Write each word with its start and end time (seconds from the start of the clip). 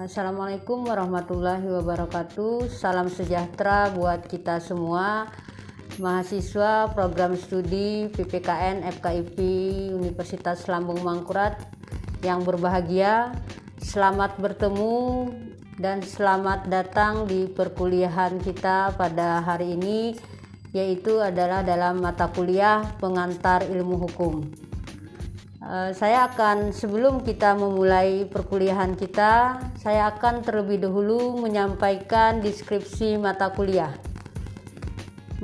Assalamualaikum 0.00 0.88
warahmatullahi 0.88 1.68
wabarakatuh. 1.68 2.72
Salam 2.72 3.12
sejahtera 3.12 3.92
buat 3.92 4.24
kita 4.32 4.56
semua 4.56 5.28
mahasiswa 6.00 6.88
program 6.96 7.36
studi 7.36 8.08
PPKN 8.08 8.80
FKIP 8.96 9.36
Universitas 9.92 10.64
Lambung 10.72 11.04
Mangkurat 11.04 11.60
yang 12.24 12.40
berbahagia. 12.48 13.36
Selamat 13.76 14.40
bertemu 14.40 15.28
dan 15.76 16.00
selamat 16.00 16.72
datang 16.72 17.28
di 17.28 17.44
perkuliahan 17.52 18.40
kita 18.40 18.96
pada 18.96 19.44
hari 19.44 19.76
ini 19.76 20.16
yaitu 20.72 21.20
adalah 21.20 21.60
dalam 21.60 22.00
mata 22.00 22.32
kuliah 22.32 22.88
pengantar 22.96 23.68
ilmu 23.68 24.08
hukum. 24.08 24.48
Eh, 25.60 25.92
saya 25.92 26.24
akan 26.32 26.72
sebelum 26.72 27.20
kita 27.20 27.52
memulai 27.52 28.24
perkuliahan 28.24 28.96
kita, 28.96 29.60
saya 29.76 30.08
akan 30.08 30.40
terlebih 30.40 30.80
dahulu 30.80 31.36
menyampaikan 31.36 32.40
deskripsi 32.40 33.20
mata 33.20 33.52
kuliah. 33.52 33.92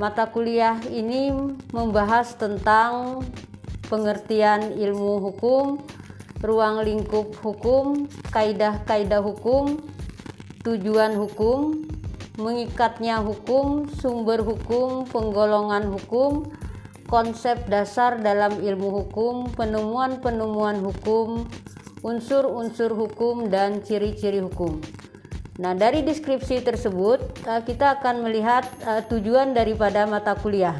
Mata 0.01 0.25
kuliah 0.33 0.81
ini 0.89 1.29
membahas 1.69 2.33
tentang 2.33 3.21
pengertian 3.93 4.73
ilmu 4.73 5.21
hukum, 5.21 5.85
ruang 6.41 6.81
lingkup 6.81 7.37
hukum, 7.37 8.09
kaidah-kaidah 8.33 9.21
hukum, 9.21 9.77
tujuan 10.65 11.13
hukum, 11.13 11.85
mengikatnya 12.41 13.21
hukum, 13.21 13.85
sumber 14.01 14.41
hukum, 14.41 15.05
penggolongan 15.13 15.93
hukum, 15.93 16.49
konsep 17.07 17.55
dasar 17.71 18.19
dalam 18.19 18.59
ilmu 18.59 18.91
hukum, 18.91 19.47
penemuan-penemuan 19.55 20.83
hukum, 20.83 21.47
unsur-unsur 22.03 22.91
hukum, 22.93 23.47
dan 23.47 23.79
ciri-ciri 23.79 24.43
hukum. 24.43 24.83
Nah, 25.57 25.73
dari 25.73 26.05
deskripsi 26.05 26.61
tersebut, 26.61 27.17
eh, 27.49 27.61
kita 27.65 27.97
akan 27.97 28.21
melihat 28.21 28.67
eh, 28.85 29.01
tujuan 29.09 29.57
daripada 29.57 30.05
mata 30.05 30.37
kuliah. 30.37 30.77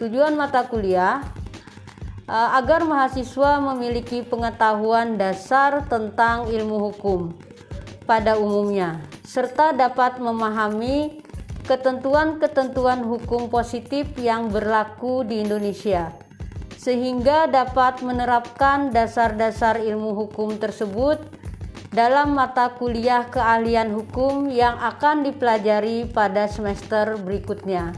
Tujuan 0.00 0.32
mata 0.32 0.64
kuliah 0.64 1.20
eh, 2.24 2.50
agar 2.56 2.88
mahasiswa 2.88 3.60
memiliki 3.60 4.24
pengetahuan 4.24 5.20
dasar 5.20 5.84
tentang 5.92 6.48
ilmu 6.48 6.88
hukum 6.88 7.36
pada 8.08 8.38
umumnya, 8.38 9.02
serta 9.26 9.74
dapat 9.74 10.22
memahami 10.22 11.25
ketentuan-ketentuan 11.66 13.02
hukum 13.02 13.50
positif 13.50 14.06
yang 14.22 14.48
berlaku 14.54 15.26
di 15.26 15.42
Indonesia, 15.42 16.14
sehingga 16.78 17.50
dapat 17.50 18.06
menerapkan 18.06 18.94
dasar-dasar 18.94 19.82
ilmu 19.82 20.14
hukum 20.14 20.54
tersebut 20.62 21.18
dalam 21.90 22.38
mata 22.38 22.70
kuliah 22.78 23.26
keahlian 23.26 23.90
hukum 23.90 24.46
yang 24.46 24.78
akan 24.78 25.26
dipelajari 25.26 26.06
pada 26.06 26.46
semester 26.46 27.18
berikutnya. 27.18 27.90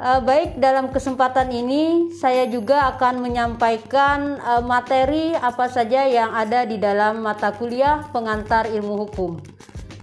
Eh, 0.00 0.20
baik, 0.24 0.56
dalam 0.56 0.88
kesempatan 0.88 1.52
ini 1.52 2.08
saya 2.16 2.48
juga 2.48 2.88
akan 2.96 3.20
menyampaikan 3.20 4.40
eh, 4.40 4.62
materi 4.64 5.36
apa 5.36 5.68
saja 5.68 6.08
yang 6.08 6.32
ada 6.32 6.64
di 6.64 6.80
dalam 6.80 7.20
mata 7.20 7.52
kuliah 7.52 8.08
pengantar 8.08 8.66
ilmu 8.66 9.06
hukum 9.06 9.59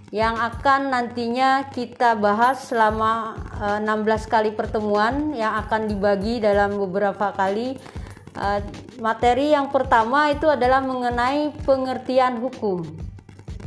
yang 0.08 0.40
akan 0.40 0.88
nantinya 0.88 1.68
kita 1.68 2.16
bahas 2.16 2.72
selama 2.72 3.36
16 3.60 3.84
eh, 3.84 4.20
kali 4.24 4.50
pertemuan 4.56 5.36
yang 5.36 5.52
akan 5.60 5.84
dibagi 5.84 6.40
dalam 6.40 6.80
beberapa 6.80 7.28
kali. 7.36 7.76
Eh, 8.32 8.60
materi 9.04 9.52
yang 9.52 9.68
pertama 9.68 10.32
itu 10.32 10.48
adalah 10.48 10.80
mengenai 10.80 11.52
pengertian 11.60 12.40
hukum. 12.40 12.88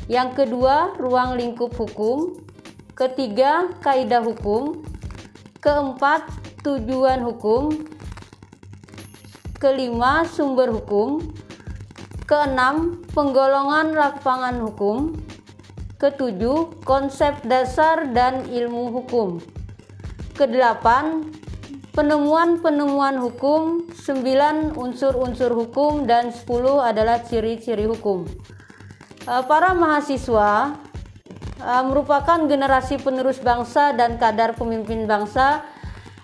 Yang 0.10 0.44
kedua 0.46 0.98
ruang 0.98 1.38
lingkup 1.38 1.78
hukum. 1.78 2.34
Ketiga 2.98 3.70
kaidah 3.86 4.26
hukum. 4.26 4.82
Keempat 5.62 6.26
tujuan 6.66 7.22
hukum. 7.22 7.70
Kelima 9.62 10.26
sumber 10.26 10.74
hukum. 10.74 11.22
Keenam 12.26 13.06
penggolongan 13.14 13.94
lapangan 13.94 14.58
hukum 14.58 15.21
Ketujuh, 16.02 16.82
konsep 16.82 17.46
dasar 17.46 18.10
dan 18.10 18.50
ilmu 18.50 18.90
hukum. 18.90 19.38
Kedelapan, 20.34 21.30
penemuan-penemuan 21.94 23.22
hukum. 23.22 23.86
Sembilan, 23.94 24.74
unsur-unsur 24.74 25.54
hukum. 25.54 26.10
Dan 26.10 26.34
sepuluh 26.34 26.82
adalah 26.82 27.22
ciri-ciri 27.22 27.86
hukum. 27.86 28.26
Eh, 29.30 29.44
para 29.46 29.78
mahasiswa 29.78 30.74
eh, 31.62 31.84
merupakan 31.86 32.50
generasi 32.50 32.98
penerus 32.98 33.38
bangsa 33.38 33.94
dan 33.94 34.18
kadar 34.18 34.58
pemimpin 34.58 35.06
bangsa 35.06 35.62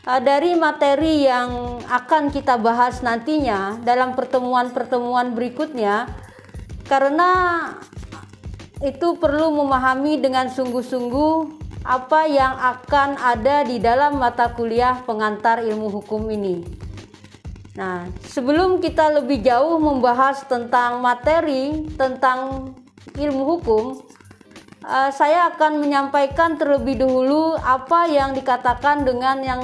eh, 0.01 0.17
dari 0.25 0.57
materi 0.57 1.29
yang 1.29 1.77
akan 1.85 2.33
kita 2.33 2.57
bahas 2.57 3.05
nantinya 3.05 3.77
dalam 3.85 4.17
pertemuan-pertemuan 4.17 5.37
berikutnya 5.37 6.09
karena 6.89 7.29
itu 8.81 9.17
perlu 9.17 9.49
memahami 9.57 10.21
dengan 10.21 10.53
sungguh-sungguh 10.53 11.65
apa 11.87 12.27
yang 12.27 12.53
akan 12.59 13.15
ada 13.17 13.63
di 13.63 13.79
dalam 13.79 14.19
mata 14.19 14.51
kuliah 14.53 15.01
pengantar 15.07 15.63
ilmu 15.63 15.87
hukum 15.87 16.27
ini. 16.29 16.61
Nah, 17.77 18.09
sebelum 18.25 18.81
kita 18.81 19.21
lebih 19.21 19.45
jauh 19.45 19.77
membahas 19.77 20.43
tentang 20.49 20.97
materi 20.99 21.85
tentang 21.93 22.73
ilmu 23.13 23.43
hukum, 23.55 24.01
uh, 24.81 25.13
saya 25.13 25.53
akan 25.53 25.81
menyampaikan 25.81 26.57
terlebih 26.57 26.97
dahulu 26.97 27.53
apa 27.61 28.09
yang 28.09 28.33
dikatakan 28.33 29.05
dengan 29.05 29.37
yang 29.45 29.61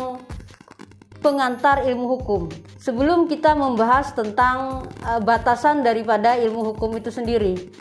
pengantar 1.26 1.82
ilmu 1.90 2.20
hukum. 2.20 2.42
Sebelum 2.78 3.26
kita 3.26 3.58
membahas 3.58 4.14
tentang 4.14 4.86
uh, 5.04 5.18
batasan 5.18 5.82
daripada 5.82 6.38
ilmu 6.38 6.74
hukum 6.74 6.94
itu 6.96 7.10
sendiri. 7.10 7.74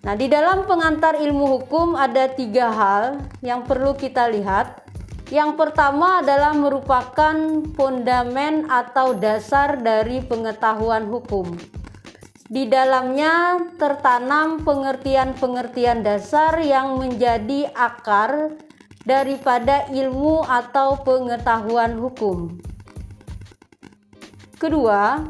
Nah, 0.00 0.16
di 0.16 0.32
dalam 0.32 0.64
pengantar 0.64 1.20
ilmu 1.20 1.60
hukum 1.60 1.92
ada 1.92 2.32
tiga 2.32 2.72
hal 2.72 3.20
yang 3.44 3.68
perlu 3.68 3.92
kita 3.92 4.32
lihat. 4.32 4.80
Yang 5.28 5.60
pertama 5.60 6.24
adalah 6.24 6.56
merupakan 6.56 7.36
fondamen 7.76 8.64
atau 8.66 9.12
dasar 9.12 9.78
dari 9.78 10.24
pengetahuan 10.24 11.04
hukum. 11.06 11.52
Di 12.50 12.66
dalamnya 12.66 13.62
tertanam 13.78 14.66
pengertian-pengertian 14.66 16.02
dasar 16.02 16.58
yang 16.58 16.98
menjadi 16.98 17.70
akar 17.76 18.58
daripada 19.06 19.86
ilmu 19.92 20.42
atau 20.42 20.98
pengetahuan 21.04 21.94
hukum. 21.94 22.58
Kedua, 24.58 25.22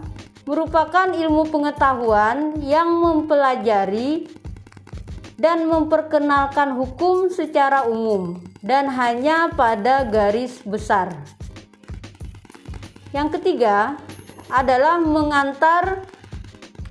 merupakan 0.48 1.12
ilmu 1.12 1.52
pengetahuan 1.52 2.56
yang 2.64 2.88
mempelajari 2.88 4.39
dan 5.40 5.64
memperkenalkan 5.64 6.76
hukum 6.76 7.32
secara 7.32 7.88
umum 7.88 8.44
dan 8.60 8.92
hanya 8.92 9.48
pada 9.56 10.04
garis 10.04 10.60
besar. 10.60 11.16
Yang 13.16 13.40
ketiga 13.40 13.96
adalah 14.52 15.00
mengantar 15.00 16.04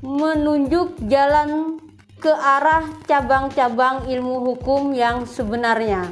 menunjuk 0.02 0.98
jalan 1.06 1.78
ke 2.18 2.34
arah 2.34 2.90
cabang-cabang 3.06 4.10
ilmu 4.10 4.42
hukum 4.52 4.98
yang 4.98 5.30
sebenarnya. 5.30 6.10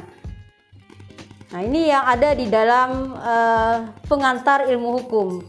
Nah, 1.48 1.60
ini 1.64 1.90
yang 1.90 2.04
ada 2.06 2.38
di 2.38 2.46
dalam 2.46 3.18
uh, 3.18 3.90
pengantar 4.06 4.68
ilmu 4.70 5.02
hukum. 5.02 5.42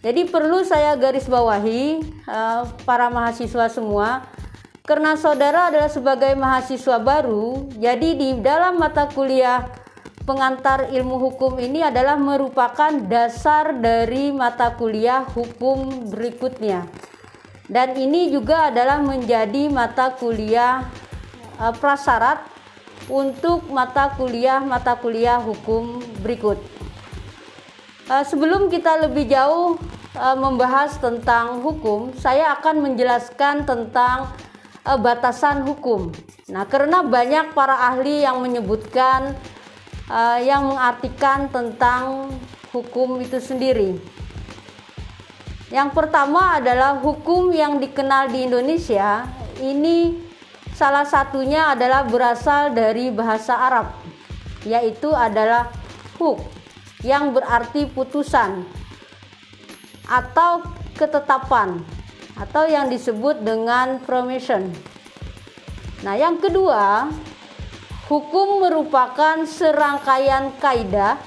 Jadi 0.00 0.24
perlu 0.24 0.64
saya 0.64 0.96
garis 0.96 1.28
bawahi 1.28 2.00
uh, 2.24 2.64
para 2.88 3.12
mahasiswa 3.12 3.68
semua 3.68 4.24
karena 4.84 5.14
saudara 5.14 5.68
adalah 5.68 5.92
sebagai 5.92 6.32
mahasiswa 6.34 6.96
baru, 6.98 7.68
jadi 7.76 8.16
di 8.16 8.28
dalam 8.40 8.80
mata 8.80 9.06
kuliah 9.12 9.68
pengantar 10.24 10.88
ilmu 10.94 11.16
hukum 11.30 11.58
ini 11.58 11.84
adalah 11.84 12.14
merupakan 12.14 12.92
dasar 13.08 13.76
dari 13.76 14.30
mata 14.30 14.72
kuliah 14.78 15.26
hukum 15.26 16.08
berikutnya. 16.08 16.86
Dan 17.70 17.94
ini 17.94 18.34
juga 18.34 18.70
adalah 18.70 18.98
menjadi 18.98 19.70
mata 19.70 20.10
kuliah 20.14 20.90
uh, 21.58 21.70
prasyarat 21.70 22.42
untuk 23.06 23.70
mata 23.70 24.10
kuliah-mata 24.18 24.98
kuliah 24.98 25.38
hukum 25.38 26.02
berikut. 26.18 26.58
Uh, 28.10 28.26
sebelum 28.26 28.66
kita 28.74 29.06
lebih 29.06 29.30
jauh 29.30 29.78
uh, 30.18 30.36
membahas 30.38 30.98
tentang 30.98 31.62
hukum, 31.62 32.10
saya 32.18 32.58
akan 32.58 32.90
menjelaskan 32.90 33.62
tentang 33.62 34.34
uh, 34.84 34.98
batasan 35.00 35.64
hukum. 35.66 36.12
Nah, 36.48 36.64
karena 36.66 37.04
banyak 37.04 37.52
para 37.52 37.90
ahli 37.92 38.24
yang 38.24 38.40
menyebutkan 38.40 39.36
uh, 40.10 40.38
yang 40.40 40.68
mengartikan 40.68 41.46
tentang 41.52 42.32
hukum 42.74 43.18
itu 43.22 43.38
sendiri. 43.38 43.98
Yang 45.70 45.94
pertama 45.94 46.58
adalah 46.58 46.98
hukum 46.98 47.54
yang 47.54 47.78
dikenal 47.78 48.34
di 48.34 48.50
Indonesia. 48.50 49.22
Ini 49.62 50.18
salah 50.74 51.06
satunya 51.06 51.70
adalah 51.70 52.02
berasal 52.08 52.74
dari 52.74 53.14
bahasa 53.14 53.54
Arab, 53.54 53.94
yaitu 54.66 55.14
adalah 55.14 55.70
huk 56.18 56.42
yang 57.06 57.30
berarti 57.30 57.86
putusan 57.86 58.66
atau 60.10 60.66
ketetapan 60.98 61.80
atau 62.40 62.64
yang 62.64 62.88
disebut 62.88 63.44
dengan 63.44 64.00
permission. 64.00 64.72
Nah, 66.00 66.16
yang 66.16 66.40
kedua, 66.40 67.12
hukum 68.08 68.64
merupakan 68.64 69.44
serangkaian 69.44 70.56
kaidah, 70.56 71.20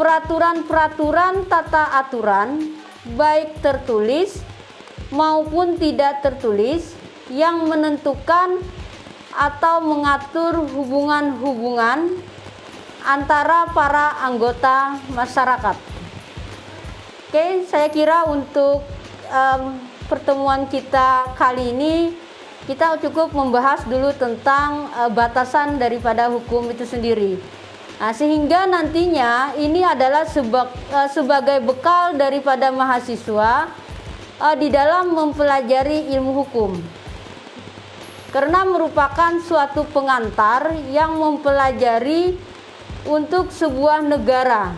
peraturan-peraturan 0.00 1.44
tata 1.44 2.00
aturan 2.00 2.72
baik 3.12 3.60
tertulis 3.60 4.40
maupun 5.12 5.76
tidak 5.76 6.24
tertulis 6.24 6.96
yang 7.28 7.68
menentukan 7.68 8.64
atau 9.36 9.84
mengatur 9.84 10.64
hubungan-hubungan 10.64 12.16
antara 13.04 13.68
para 13.70 14.24
anggota 14.24 14.96
masyarakat. 15.12 15.76
Oke, 17.28 17.68
saya 17.68 17.92
kira 17.92 18.24
untuk 18.24 18.80
um, 19.28 19.76
pertemuan 20.06 20.70
kita 20.70 21.34
kali 21.34 21.74
ini 21.74 21.94
kita 22.66 22.98
cukup 22.98 23.30
membahas 23.30 23.86
dulu 23.86 24.10
tentang 24.18 24.90
uh, 24.90 25.06
batasan 25.06 25.78
daripada 25.78 26.26
hukum 26.26 26.66
itu 26.74 26.82
sendiri. 26.82 27.38
Nah, 28.02 28.10
sehingga 28.10 28.66
nantinya 28.66 29.54
ini 29.54 29.86
adalah 29.86 30.26
seba, 30.26 30.66
uh, 30.90 31.06
sebagai 31.06 31.62
bekal 31.62 32.18
daripada 32.18 32.74
mahasiswa 32.74 33.70
uh, 34.42 34.54
di 34.58 34.66
dalam 34.66 35.14
mempelajari 35.14 36.10
ilmu 36.18 36.32
hukum. 36.42 36.74
Karena 38.34 38.66
merupakan 38.66 39.38
suatu 39.38 39.86
pengantar 39.94 40.74
yang 40.90 41.14
mempelajari 41.14 42.34
untuk 43.06 43.54
sebuah 43.54 44.02
negara. 44.02 44.74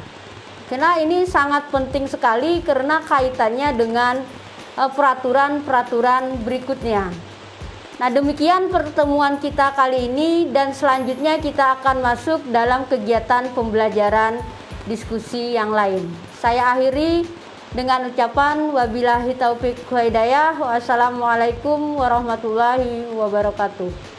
Karena 0.69 1.01
ini 1.01 1.25
sangat 1.25 1.73
penting 1.73 2.05
sekali 2.05 2.61
karena 2.61 3.01
kaitannya 3.01 3.73
dengan 3.73 4.21
Eh, 4.21 4.38
peraturan-peraturan 4.87 6.47
berikutnya. 6.47 7.11
Nah, 7.99 8.09
demikian 8.15 8.71
pertemuan 8.71 9.43
kita 9.43 9.75
kali 9.75 10.07
ini 10.07 10.47
dan 10.55 10.71
selanjutnya 10.71 11.43
kita 11.43 11.83
akan 11.83 11.99
masuk 11.99 12.47
dalam 12.55 12.87
kegiatan 12.87 13.51
pembelajaran 13.59 14.39
diskusi 14.87 15.59
yang 15.59 15.75
lain. 15.75 16.07
Saya 16.39 16.79
akhiri 16.79 17.27
dengan 17.75 18.07
ucapan 18.07 18.71
wabillahi 18.71 19.35
taufik 19.35 19.83
hidayah. 19.91 20.55
Wassalamualaikum 20.63 21.99
warahmatullahi 21.99 23.11
wabarakatuh. 23.19 24.18